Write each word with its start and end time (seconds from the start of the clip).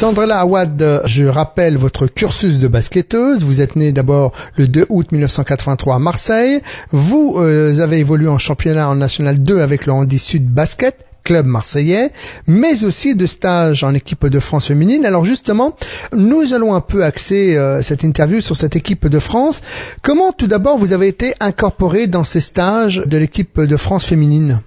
Sandra 0.00 0.34
Awad, 0.34 1.02
je 1.04 1.26
rappelle 1.26 1.76
votre 1.76 2.06
cursus 2.06 2.58
de 2.58 2.68
basketteuse. 2.68 3.44
Vous 3.44 3.60
êtes 3.60 3.76
née 3.76 3.92
d'abord 3.92 4.32
le 4.56 4.66
2 4.66 4.86
août 4.88 5.12
1983 5.12 5.96
à 5.96 5.98
Marseille. 5.98 6.62
Vous 6.90 7.34
euh, 7.36 7.78
avez 7.80 7.98
évolué 7.98 8.26
en 8.26 8.38
championnat 8.38 8.94
National 8.94 9.42
2 9.42 9.60
avec 9.60 9.84
le 9.84 9.92
Handy 9.92 10.18
Sud 10.18 10.48
Basket 10.48 11.04
club 11.22 11.44
marseillais, 11.44 12.12
mais 12.46 12.82
aussi 12.82 13.14
de 13.14 13.26
stages 13.26 13.84
en 13.84 13.92
équipe 13.92 14.26
de 14.26 14.40
France 14.40 14.68
féminine. 14.68 15.04
Alors 15.04 15.26
justement, 15.26 15.76
nous 16.14 16.54
allons 16.54 16.74
un 16.74 16.80
peu 16.80 17.04
axer 17.04 17.58
euh, 17.58 17.82
cette 17.82 18.02
interview 18.02 18.40
sur 18.40 18.56
cette 18.56 18.76
équipe 18.76 19.06
de 19.06 19.18
France. 19.18 19.60
Comment 20.02 20.32
tout 20.32 20.46
d'abord 20.46 20.78
vous 20.78 20.94
avez 20.94 21.08
été 21.08 21.34
incorporé 21.40 22.06
dans 22.06 22.24
ces 22.24 22.40
stages 22.40 23.02
de 23.04 23.18
l'équipe 23.18 23.60
de 23.60 23.76
France 23.76 24.06
féminine? 24.06 24.62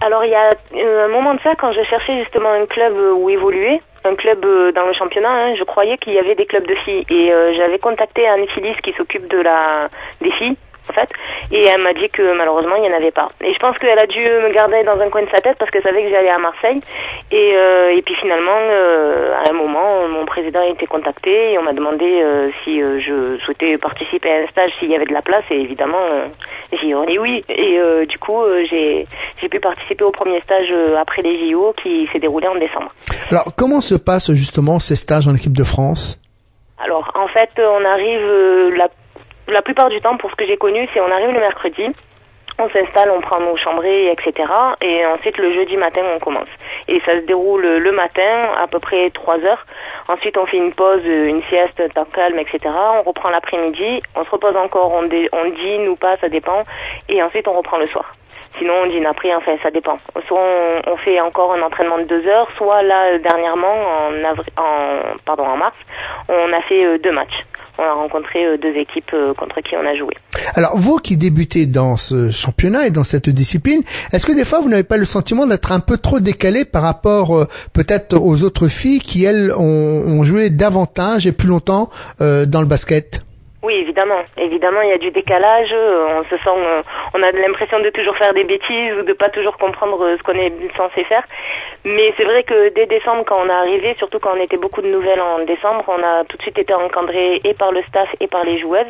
Alors 0.00 0.24
il 0.24 0.30
y 0.30 0.34
a 0.34 0.54
euh, 0.74 1.04
un 1.04 1.08
moment 1.08 1.34
de 1.34 1.40
ça, 1.40 1.54
quand 1.60 1.72
je 1.72 1.84
cherchais 1.90 2.18
justement 2.20 2.50
un 2.50 2.64
club 2.64 2.94
où 3.18 3.28
évoluer, 3.28 3.82
un 4.04 4.14
club 4.14 4.44
euh, 4.44 4.72
dans 4.72 4.86
le 4.86 4.92
championnat, 4.92 5.30
hein, 5.30 5.54
je 5.56 5.64
croyais 5.64 5.98
qu'il 5.98 6.14
y 6.14 6.18
avait 6.18 6.34
des 6.34 6.46
clubs 6.46 6.66
de 6.66 6.74
filles. 6.74 7.04
Et 7.10 7.32
j'avais 7.56 7.78
contacté 7.78 8.26
Anne 8.26 8.46
Phyllis 8.48 8.76
qui 8.82 8.92
s'occupe 8.92 9.28
de 9.28 9.38
la 9.38 9.88
des 10.20 10.32
filles 10.32 10.56
fait. 10.98 11.08
Et 11.50 11.64
elle 11.66 11.80
m'a 11.80 11.92
dit 11.92 12.08
que 12.10 12.36
malheureusement 12.36 12.76
il 12.76 12.82
n'y 12.82 12.88
en 12.88 12.96
avait 12.96 13.10
pas. 13.10 13.30
Et 13.42 13.52
je 13.52 13.58
pense 13.58 13.78
qu'elle 13.78 13.98
a 13.98 14.06
dû 14.06 14.20
me 14.20 14.52
garder 14.52 14.82
dans 14.84 14.98
un 15.00 15.08
coin 15.08 15.22
de 15.22 15.30
sa 15.30 15.40
tête 15.40 15.56
parce 15.58 15.70
qu'elle 15.70 15.82
savait 15.82 16.02
que 16.02 16.10
j'allais 16.10 16.30
à 16.30 16.38
Marseille. 16.38 16.80
Et, 17.30 17.52
euh, 17.54 17.96
et 17.96 18.02
puis 18.02 18.14
finalement, 18.16 18.58
euh, 18.58 19.34
à 19.44 19.50
un 19.50 19.52
moment, 19.52 20.08
mon 20.08 20.24
président 20.24 20.60
a 20.60 20.66
été 20.66 20.86
contacté 20.86 21.52
et 21.52 21.58
on 21.58 21.62
m'a 21.62 21.72
demandé 21.72 22.04
euh, 22.22 22.50
si 22.64 22.80
je 22.80 23.38
souhaitais 23.44 23.76
participer 23.78 24.30
à 24.30 24.44
un 24.44 24.46
stage 24.48 24.72
s'il 24.78 24.90
y 24.90 24.94
avait 24.94 25.06
de 25.06 25.12
la 25.12 25.22
place. 25.22 25.44
Et 25.50 25.60
évidemment, 25.60 26.04
j'ai 26.72 26.94
dit 27.06 27.18
oui. 27.18 27.44
Et 27.48 27.78
du 28.06 28.18
coup, 28.18 28.42
j'ai 28.70 29.06
j'ai 29.40 29.48
pu 29.48 29.60
participer 29.60 30.04
au 30.04 30.10
premier 30.10 30.40
stage 30.40 30.72
après 30.98 31.22
les 31.22 31.50
JO 31.50 31.74
qui 31.82 32.08
s'est 32.12 32.18
déroulé 32.18 32.48
en 32.48 32.56
décembre. 32.56 32.92
Alors, 33.30 33.52
comment 33.56 33.80
se 33.80 33.94
passent 33.94 34.32
justement 34.32 34.78
ces 34.78 34.96
stages 34.96 35.28
en 35.28 35.34
équipe 35.34 35.56
de 35.56 35.64
France? 35.64 36.20
Alors 36.84 37.10
en 37.14 37.26
fait, 37.28 37.50
on 37.58 37.84
arrive 37.84 38.76
la 38.76 38.88
la 39.48 39.62
plupart 39.62 39.88
du 39.88 40.00
temps, 40.00 40.16
pour 40.16 40.30
ce 40.30 40.36
que 40.36 40.46
j'ai 40.46 40.56
connu, 40.56 40.88
c'est 40.92 41.00
on 41.00 41.10
arrive 41.10 41.30
le 41.30 41.40
mercredi, 41.40 41.86
on 42.58 42.68
s'installe, 42.70 43.10
on 43.10 43.20
prend 43.20 43.38
nos 43.40 43.56
chambrées, 43.56 44.10
etc. 44.10 44.48
Et 44.80 45.06
ensuite, 45.06 45.38
le 45.38 45.52
jeudi 45.52 45.76
matin, 45.76 46.02
on 46.14 46.18
commence. 46.18 46.48
Et 46.88 47.00
ça 47.06 47.12
se 47.12 47.24
déroule 47.24 47.64
le 47.64 47.92
matin, 47.92 48.48
à 48.60 48.66
peu 48.66 48.80
près 48.80 49.10
3 49.10 49.38
heures. 49.44 49.64
Ensuite, 50.08 50.36
on 50.36 50.46
fait 50.46 50.56
une 50.56 50.72
pause, 50.72 51.04
une 51.04 51.42
sieste, 51.44 51.80
temps 51.94 52.06
calme, 52.12 52.38
etc. 52.38 52.74
On 52.98 53.02
reprend 53.02 53.30
l'après-midi, 53.30 54.02
on 54.16 54.24
se 54.24 54.30
repose 54.30 54.56
encore, 54.56 54.92
on, 54.92 55.04
dîne 55.04 55.88
ou 55.88 55.96
pas, 55.96 56.16
ça 56.16 56.28
dépend. 56.28 56.64
Et 57.08 57.22
ensuite, 57.22 57.46
on 57.46 57.54
reprend 57.54 57.78
le 57.78 57.86
soir. 57.86 58.12
Sinon, 58.58 58.74
on 58.82 58.86
dîne 58.86 59.06
après, 59.06 59.32
enfin, 59.36 59.56
ça 59.62 59.70
dépend. 59.70 60.00
Soit 60.26 60.40
on, 60.84 60.96
fait 60.96 61.20
encore 61.20 61.52
un 61.52 61.62
entraînement 61.62 61.98
de 61.98 62.04
deux 62.04 62.26
heures, 62.26 62.48
soit 62.56 62.82
là, 62.82 63.18
dernièrement, 63.18 63.76
en, 64.56 65.18
pardon, 65.24 65.46
en 65.46 65.56
mars, 65.56 65.76
on 66.28 66.52
a 66.52 66.60
fait 66.62 66.84
euh, 66.84 66.98
deux 66.98 67.12
matchs 67.12 67.44
on 67.78 67.82
a 67.82 67.92
rencontré 67.92 68.44
euh, 68.44 68.58
deux 68.58 68.74
équipes 68.76 69.12
euh, 69.14 69.32
contre 69.34 69.60
qui 69.60 69.76
on 69.76 69.86
a 69.86 69.94
joué. 69.94 70.14
Alors 70.54 70.76
vous 70.76 70.98
qui 70.98 71.16
débutez 71.16 71.66
dans 71.66 71.96
ce 71.96 72.30
championnat 72.30 72.86
et 72.86 72.90
dans 72.90 73.04
cette 73.04 73.30
discipline, 73.30 73.82
est-ce 74.12 74.26
que 74.26 74.32
des 74.32 74.44
fois 74.44 74.60
vous 74.60 74.68
n'avez 74.68 74.82
pas 74.82 74.96
le 74.96 75.04
sentiment 75.04 75.46
d'être 75.46 75.72
un 75.72 75.80
peu 75.80 75.96
trop 75.96 76.20
décalé 76.20 76.64
par 76.64 76.82
rapport 76.82 77.36
euh, 77.36 77.46
peut-être 77.72 78.18
aux 78.18 78.42
autres 78.42 78.68
filles 78.68 79.00
qui 79.00 79.24
elles 79.24 79.52
ont, 79.56 80.24
joué 80.24 80.50
davantage 80.50 81.26
et 81.26 81.32
plus 81.32 81.48
longtemps 81.48 81.88
dans 82.18 82.60
le 82.60 82.66
basket? 82.66 83.22
Oui, 83.60 83.74
évidemment. 83.74 84.22
Évidemment, 84.36 84.82
il 84.82 84.90
y 84.90 84.92
a 84.92 84.98
du 84.98 85.10
décalage. 85.10 85.74
On 85.74 86.22
se 86.24 86.36
sent, 86.36 86.84
on 87.14 87.22
a 87.22 87.32
l'impression 87.32 87.80
de 87.80 87.90
toujours 87.90 88.16
faire 88.16 88.32
des 88.32 88.44
bêtises 88.44 88.94
ou 89.00 89.02
de 89.02 89.12
pas 89.12 89.30
toujours 89.30 89.56
comprendre 89.56 90.16
ce 90.16 90.22
qu'on 90.22 90.38
est 90.38 90.52
censé 90.76 91.02
faire. 91.02 91.24
Mais 91.84 92.14
c'est 92.16 92.24
vrai 92.24 92.44
que 92.44 92.68
dès 92.68 92.86
décembre, 92.86 93.24
quand 93.26 93.40
on 93.44 93.48
est 93.48 93.52
arrivé, 93.52 93.96
surtout 93.98 94.20
quand 94.20 94.36
on 94.36 94.40
était 94.40 94.56
beaucoup 94.56 94.80
de 94.80 94.88
nouvelles 94.88 95.20
en 95.20 95.44
décembre, 95.44 95.84
on 95.88 96.00
a 96.02 96.24
tout 96.24 96.36
de 96.36 96.42
suite 96.42 96.58
été 96.58 96.72
encadrés 96.72 97.40
et 97.42 97.52
par 97.54 97.72
le 97.72 97.82
staff 97.88 98.08
et 98.20 98.28
par 98.28 98.44
les 98.44 98.58
joueuses. 98.58 98.86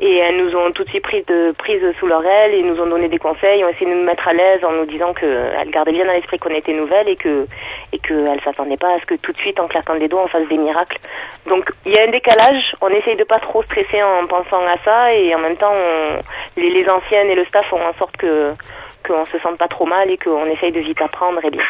Et 0.00 0.16
elles 0.16 0.36
nous 0.38 0.56
ont 0.56 0.70
tout 0.72 0.84
de 0.84 0.88
suite 0.88 1.02
pris 1.02 1.22
de, 1.24 1.52
prise 1.52 1.82
sous 2.00 2.06
leur 2.06 2.24
aile 2.24 2.54
et 2.54 2.62
nous 2.62 2.80
ont 2.80 2.86
donné 2.86 3.08
des 3.08 3.18
conseils, 3.18 3.62
ont 3.64 3.68
essayé 3.68 3.90
de 3.90 3.96
nous 3.96 4.04
mettre 4.04 4.28
à 4.28 4.32
l'aise 4.32 4.64
en 4.64 4.72
nous 4.72 4.86
disant 4.86 5.12
qu'elles 5.12 5.70
gardaient 5.70 5.92
bien 5.92 6.08
à 6.08 6.14
l'esprit 6.14 6.38
qu'on 6.38 6.54
était 6.54 6.72
nouvelles 6.72 7.08
et 7.10 7.16
que 7.16 7.46
et 7.92 7.98
qu'elles 7.98 8.40
s'attendaient 8.44 8.76
pas 8.76 8.94
à 8.94 9.00
ce 9.00 9.06
que 9.06 9.14
tout 9.14 9.32
de 9.32 9.38
suite, 9.38 9.60
en 9.60 9.68
claquant 9.68 9.96
des 9.96 10.08
doigts, 10.08 10.24
on 10.24 10.28
fasse 10.28 10.48
des 10.48 10.58
miracles. 10.58 10.98
Donc 11.46 11.70
il 11.84 11.92
y 11.92 11.98
a 11.98 12.04
un 12.04 12.10
décalage. 12.10 12.76
On 12.80 12.88
essaye 12.88 13.16
de 13.16 13.24
pas 13.24 13.38
trop 13.38 13.62
stresser 13.62 14.02
en 14.02 14.26
pensant 14.26 14.64
à 14.66 14.76
ça 14.84 15.12
et 15.14 15.34
en 15.34 15.38
même 15.38 15.56
temps, 15.56 15.74
les, 16.56 16.70
les 16.70 16.88
anciennes 16.88 17.28
et 17.28 17.34
le 17.34 17.44
staff 17.46 17.66
font 17.68 17.80
en 17.80 17.94
sorte 17.94 18.16
que 18.16 18.52
qu'on 19.06 19.26
se 19.26 19.38
sente 19.38 19.56
pas 19.58 19.68
trop 19.68 19.86
mal 19.86 20.10
et 20.10 20.18
qu'on 20.18 20.46
essaye 20.46 20.72
de 20.72 20.80
vite 20.80 21.00
apprendre 21.00 21.44
et 21.44 21.50
bien. 21.50 21.64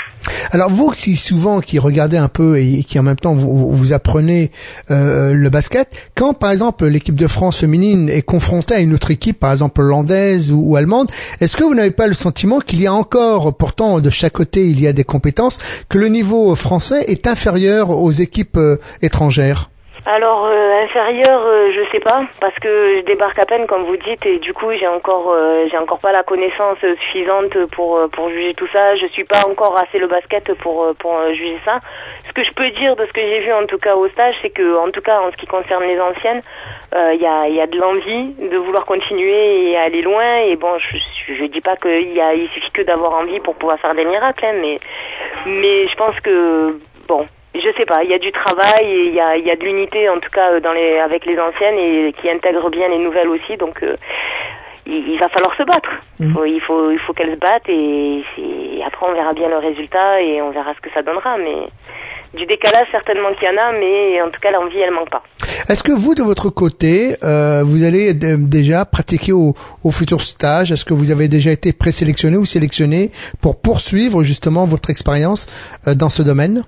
Alors 0.53 0.71
vous 0.71 0.91
qui 0.91 1.17
souvent 1.17 1.61
qui 1.61 1.79
regardez 1.79 2.17
un 2.17 2.29
peu 2.29 2.59
et 2.59 2.85
qui 2.85 2.99
en 2.99 3.03
même 3.03 3.17
temps 3.17 3.35
vous, 3.35 3.75
vous 3.75 3.93
apprenez 3.93 4.51
euh, 4.91 5.33
le 5.33 5.51
basket, 5.51 5.91
quand 6.15 6.35
par 6.35 6.51
exemple 6.51 6.87
l'équipe 6.87 7.15
de 7.15 7.27
France 7.27 7.59
féminine 7.59 8.09
est 8.09 8.23
confrontée 8.23 8.75
à 8.75 8.81
une 8.81 8.95
autre 8.95 9.11
équipe, 9.11 9.39
par 9.41 9.53
exemple 9.53 9.81
hollandaise 9.81 10.53
ou, 10.53 10.77
allemande, 10.77 11.11
est-ce 11.41 11.57
que 11.57 11.65
vous 11.65 11.75
n'avez 11.75 11.91
pas 11.91 12.07
le 12.07 12.15
sentiment 12.15 12.61
qu'il 12.61 12.81
y 12.81 12.87
a 12.87 12.93
encore, 12.93 13.57
pourtant 13.57 14.01
de 14.01 14.11
chaque 14.11 14.35
côté 14.35 14.69
il 14.69 14.81
y 14.81 14.87
a 14.87 14.93
des 14.93 15.05
compétences, 15.05 15.59
que 15.89 15.99
le 15.99 16.09
niveau 16.09 16.55
français 16.55 17.05
est 17.09 17.27
inférieur 17.27 17.91
aux 17.91 18.11
équipes 18.11 18.57
euh, 18.57 18.79
étrangères? 19.03 19.71
Alors 20.07 20.47
euh, 20.47 20.85
inférieur, 20.85 21.43
euh, 21.45 21.73
je 21.73 21.91
sais 21.91 21.99
pas, 21.99 22.23
parce 22.41 22.55
que 22.61 22.99
je 22.99 23.01
débarque 23.01 23.41
à 23.41 23.45
peine 23.45 23.67
comme 23.67 23.83
vous 23.83 23.97
dites 23.97 24.25
et 24.25 24.39
du 24.39 24.55
coup 24.55 24.71
j'ai 24.71 24.87
encore 24.87 25.33
euh, 25.35 25.67
j'ai 25.69 25.77
encore 25.79 25.99
pas 25.99 26.13
la 26.13 26.23
connaissance 26.23 26.79
suffisante 27.01 27.67
pour 27.73 28.09
pour 28.11 28.29
juger 28.31 28.55
tout 28.55 28.69
ça. 28.73 28.95
Je 28.95 29.07
suis 29.07 29.25
pas 29.25 29.45
encore 29.49 29.77
assez 29.77 29.99
le 29.99 30.07
basket 30.07 30.55
pour 30.55 30.95
pour 31.01 31.19
juger 31.33 31.59
ça. 31.65 31.81
Ce 32.29 32.33
que 32.33 32.45
je 32.45 32.53
peux 32.53 32.71
dire 32.71 32.95
de 32.95 33.05
ce 33.05 33.13
que 33.13 33.21
j'ai 33.21 33.41
vu 33.41 33.53
en 33.53 33.67
tout 33.67 33.79
cas 33.79 33.97
au 33.97 34.09
stage, 34.09 34.37
c'est 34.43 34.51
que 34.51 34.79
en 34.79 34.93
tout 34.93 35.01
cas 35.03 35.21
en 35.21 35.33
ce 35.33 35.37
qui 35.37 35.47
concerne 35.47 35.83
les 35.83 36.01
anciennes, 36.01 36.43
il 36.95 37.21
y 37.21 37.27
a 37.27 37.49
il 37.49 37.57
y 37.57 37.61
a 37.61 37.67
de 37.67 37.77
l'envie 37.77 38.33
de 38.35 38.57
vouloir 38.59 38.87
continuer 38.87 39.73
et 39.73 39.77
aller 39.77 40.03
loin. 40.03 40.37
Et 40.47 40.55
bon, 40.55 40.79
je 40.79 40.99
je, 41.35 41.45
dis 41.47 41.61
pas 41.61 41.75
qu'il 41.75 42.13
y 42.13 42.21
a 42.21 42.33
il 42.33 42.49
suffit 42.51 42.71
que 42.71 42.83
d'avoir 42.83 43.13
envie 43.15 43.41
pour 43.41 43.57
pouvoir 43.57 43.81
faire 43.81 43.97
des 43.97 44.05
miracles, 44.05 44.45
hein, 44.45 44.55
mais 44.61 44.79
mais 45.47 45.89
je 45.89 45.97
pense 45.97 46.21
que 46.21 46.79
bon 47.09 47.27
je 47.61 47.77
sais 47.77 47.87
pas, 47.87 48.03
il 48.05 48.11
y 48.11 48.15
a 48.15 48.19
du 48.19 48.33
travail 48.33 48.85
et 48.85 49.07
il 49.07 49.15
y 49.15 49.21
a, 49.21 49.37
y 49.37 49.51
a 49.51 49.57
de 49.57 49.63
l'unité 49.63 50.09
en 50.09 50.19
tout 50.19 50.31
cas 50.31 50.53
euh, 50.53 50.61
dans 50.61 50.73
les, 50.73 50.99
avec 50.99 51.27
les 51.27 51.39
anciennes 51.39 51.79
et 51.79 52.15
qui 52.21 52.29
intègrent 52.31 52.71
bien 52.71 52.89
les 52.89 52.99
nouvelles 52.99 53.29
aussi. 53.29 53.57
Donc 53.57 53.83
euh, 53.83 53.97
il, 54.87 55.19
va 55.19 55.29
falloir 55.29 55.55
se 55.57 55.63
battre. 55.63 55.91
Mmh. 56.21 56.35
il 56.47 56.61
faut, 56.61 56.91
il 56.91 56.99
faut 56.99 57.13
qu'elles 57.13 57.35
se 57.35 57.39
battent 57.39 57.69
et, 57.69 58.23
après 58.87 59.07
on 59.07 59.15
verra 59.15 59.33
bien 59.33 59.49
le 59.49 59.59
résultat 59.59 60.21
et 60.23 60.41
on 60.43 60.51
verra 60.51 60.75
ce 60.75 60.81
que 60.81 60.93
ça 60.93 61.03
donnera. 61.03 61.37
Mais 61.39 61.57
du 62.35 62.47
décalage 62.47 62.87
certainement 62.91 63.33
qu'il 63.35 63.49
y 63.49 63.51
en 63.51 63.63
a, 63.63 63.73
mais 63.73 64.23
en 64.23 64.31
tout 64.31 64.41
cas 64.41 64.51
l'envie 64.51 64.79
elle 64.79 64.93
manque 64.93 65.11
pas. 65.11 65.23
Est-ce 65.69 65.83
que 65.83 65.93
vous 65.93 66.15
de 66.15 66.23
votre 66.23 66.51
côté, 66.51 67.17
euh, 67.25 67.63
vous 67.65 67.83
allez 67.83 68.15
déjà 68.15 68.85
pratiquer 68.85 69.33
au, 69.33 69.55
au 69.83 69.91
futur 69.91 70.21
stage? 70.21 70.71
Est-ce 70.71 70.85
que 70.85 70.95
vous 70.95 71.11
avez 71.11 71.27
déjà 71.27 71.51
été 71.51 71.73
présélectionné 71.73 72.37
ou 72.37 72.45
sélectionné 72.45 73.11
pour 73.41 73.61
poursuivre 73.61 74.23
justement 74.23 74.65
votre 74.65 74.91
expérience 74.91 75.47
dans 75.87 76.11
ce 76.11 76.23
domaine? 76.23 76.65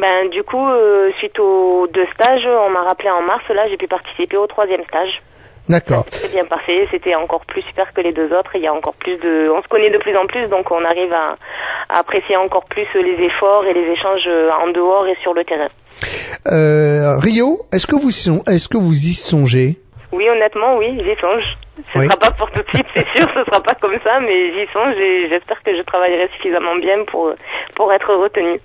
Ben, 0.00 0.30
du 0.30 0.42
coup, 0.42 0.66
euh, 0.68 1.10
suite 1.18 1.38
aux 1.38 1.86
deux 1.88 2.06
stages, 2.14 2.46
on 2.46 2.70
m'a 2.70 2.82
rappelé 2.82 3.10
en 3.10 3.22
mars, 3.22 3.42
là, 3.50 3.68
j'ai 3.68 3.76
pu 3.76 3.86
participer 3.86 4.36
au 4.36 4.46
troisième 4.46 4.84
stage. 4.84 5.22
D'accord. 5.68 6.04
C'est 6.08 6.32
bien 6.32 6.44
passé, 6.46 6.88
c'était 6.90 7.14
encore 7.14 7.44
plus 7.44 7.62
super 7.62 7.92
que 7.92 8.00
les 8.00 8.12
deux 8.12 8.32
autres. 8.32 8.50
Il 8.54 8.62
y 8.62 8.66
a 8.66 8.72
encore 8.72 8.94
plus 8.94 9.16
de, 9.18 9.50
on 9.54 9.62
se 9.62 9.68
connaît 9.68 9.90
de 9.90 9.98
plus 9.98 10.16
en 10.16 10.26
plus, 10.26 10.48
donc 10.48 10.70
on 10.70 10.84
arrive 10.84 11.12
à, 11.12 11.36
apprécier 11.88 12.36
encore 12.36 12.64
plus 12.64 12.86
les 12.94 13.24
efforts 13.24 13.64
et 13.66 13.74
les 13.74 13.92
échanges 13.92 14.28
en 14.62 14.68
dehors 14.68 15.06
et 15.06 15.16
sur 15.22 15.34
le 15.34 15.44
terrain. 15.44 15.68
Euh, 16.46 17.18
Rio, 17.18 17.66
est-ce 17.72 17.86
que 17.86 17.94
vous, 17.94 18.10
est-ce 18.10 18.68
que 18.68 18.78
vous 18.78 18.94
y 18.94 19.14
songez? 19.14 19.78
Oui, 20.12 20.28
honnêtement, 20.28 20.76
oui, 20.76 20.98
j'y 21.04 21.20
songe. 21.20 21.44
Ce 21.94 21.98
ne 21.98 22.04
sera 22.04 22.16
pas 22.16 22.30
pour 22.32 22.50
tout 22.50 22.60
de 22.60 22.68
suite, 22.68 22.86
c'est 22.92 23.06
sûr, 23.16 23.26
ce 23.34 23.44
sera 23.44 23.62
pas 23.62 23.74
comme 23.74 23.96
ça, 24.04 24.20
mais 24.20 24.52
j'y 24.52 24.70
songe 24.72 24.96
et 24.96 25.28
j'espère 25.30 25.62
que 25.62 25.74
je 25.74 25.82
travaillerai 25.82 26.28
suffisamment 26.36 26.76
bien 26.76 27.04
pour 27.06 27.32
pour 27.74 27.92
être 27.92 28.12
retenue. 28.14 28.60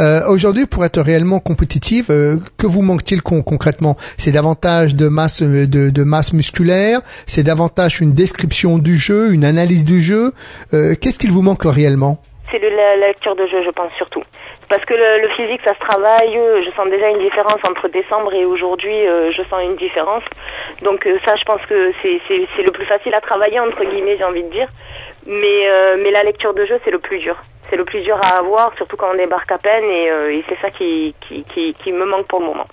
Euh, 0.00 0.20
Aujourd'hui, 0.28 0.64
pour 0.66 0.84
être 0.84 1.00
réellement 1.00 1.40
compétitive, 1.40 2.06
euh, 2.10 2.36
que 2.56 2.66
vous 2.66 2.80
manque-t-il 2.80 3.22
concrètement? 3.22 3.96
C'est 4.16 4.32
davantage 4.32 4.94
de 4.94 5.08
masse 5.08 5.42
de, 5.42 5.90
de 5.90 6.04
masse 6.04 6.32
musculaire, 6.32 7.00
c'est 7.26 7.42
davantage 7.42 8.00
une 8.00 8.14
description 8.14 8.78
du 8.78 8.96
jeu, 8.96 9.32
une 9.34 9.44
analyse 9.44 9.84
du 9.84 10.00
jeu. 10.00 10.32
Euh, 10.72 10.94
Qu'est-ce 10.98 11.18
qu'il 11.18 11.32
vous 11.32 11.42
manque 11.42 11.64
réellement? 11.64 12.18
C'est 12.50 12.60
la 12.60 12.96
lecture 13.08 13.34
de 13.34 13.46
jeu, 13.48 13.62
je 13.64 13.70
pense 13.70 13.92
surtout. 13.98 14.22
Parce 14.68 14.84
que 14.84 14.94
le, 14.94 15.28
physique, 15.30 15.60
ça 15.64 15.74
se 15.74 15.80
travaille. 15.80 16.36
Euh, 16.36 16.62
je 16.62 16.70
sens 16.70 16.88
déjà 16.88 17.08
une 17.08 17.18
différence 17.18 17.58
entre 17.68 17.88
décembre 17.88 18.32
et 18.34 18.44
aujourd'hui. 18.44 19.06
Euh, 19.06 19.30
je 19.30 19.42
sens 19.42 19.62
une 19.62 19.76
différence. 19.76 20.22
Donc 20.82 21.06
euh, 21.06 21.18
ça, 21.24 21.36
je 21.36 21.44
pense 21.44 21.60
que 21.68 21.92
c'est 22.02 22.62
le 22.62 22.70
plus 22.70 22.86
facile 22.86 23.14
à 23.14 23.20
travailler, 23.20 23.60
entre 23.60 23.84
guillemets, 23.84 24.16
j'ai 24.16 24.24
envie 24.24 24.42
de 24.42 24.50
dire. 24.50 24.68
Mais, 25.26 25.96
mais 25.98 26.10
la 26.10 26.22
lecture 26.22 26.52
de 26.52 26.66
jeu, 26.66 26.78
c'est 26.84 26.90
le 26.90 26.98
plus 26.98 27.18
dur. 27.18 27.36
C'est 27.70 27.76
le 27.76 27.84
plus 27.84 28.00
dur 28.02 28.18
à 28.22 28.38
avoir, 28.38 28.74
surtout 28.76 28.96
quand 28.96 29.10
on 29.12 29.16
débarque 29.16 29.50
à 29.52 29.58
peine. 29.58 29.84
Et, 29.84 30.44
c'est 30.48 30.58
ça 30.60 30.70
qui 30.70 31.14
me 31.92 32.04
manque 32.04 32.26
pour 32.26 32.40
le 32.40 32.46
moment. 32.46 32.66